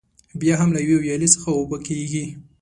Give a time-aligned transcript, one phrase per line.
[0.39, 2.25] بیا هم له یوې ویالې څخه اوبه کېږي.